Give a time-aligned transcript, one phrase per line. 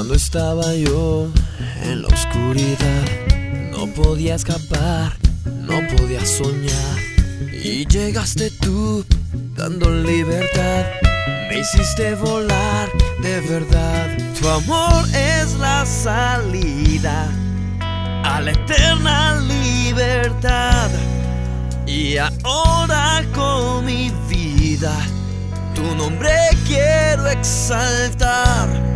[0.00, 1.28] Cuando estaba yo
[1.82, 3.04] en la oscuridad,
[3.70, 5.12] no podía escapar,
[5.44, 6.96] no podía soñar.
[7.62, 9.04] Y llegaste tú
[9.54, 10.86] dando libertad,
[11.50, 12.88] me hiciste volar
[13.20, 14.16] de verdad.
[14.40, 17.28] Tu amor es la salida
[18.24, 20.88] a la eterna libertad.
[21.86, 24.96] Y ahora con mi vida,
[25.74, 26.32] tu nombre
[26.66, 28.89] quiero exaltar.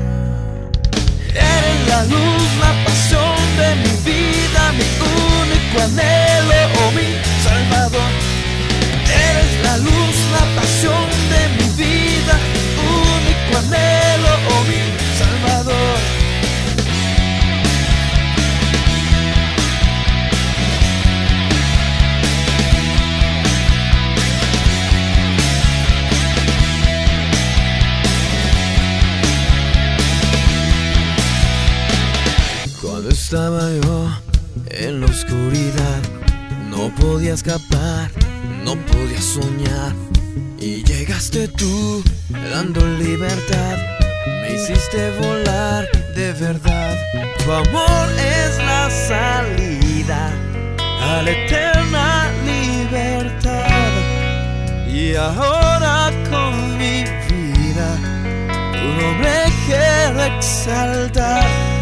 [33.35, 34.09] Estaba yo
[34.67, 36.01] en la oscuridad,
[36.71, 38.09] no podía escapar,
[38.63, 39.93] no podía soñar.
[40.61, 43.77] Y llegaste tú dando libertad,
[44.41, 46.97] me hiciste volar de verdad.
[47.45, 50.31] Tu amor es la salida
[50.79, 53.91] a la eterna libertad.
[54.87, 57.97] Y ahora con mi vida,
[58.75, 61.74] tu nombre quiero exaltar.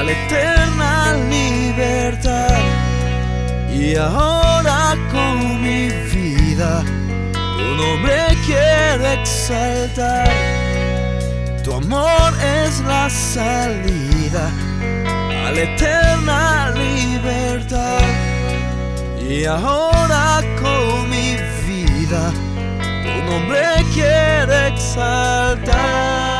[0.00, 2.58] A la eterna libertad.
[3.70, 6.82] Y ahora con mi vida,
[7.32, 10.28] tu nombre quiero exaltar.
[11.62, 14.50] Tu amor es la salida
[15.46, 18.00] a la eterna libertad.
[19.20, 21.36] Y ahora con mi
[21.68, 22.32] vida,
[23.04, 26.39] tu nombre quiero exaltar.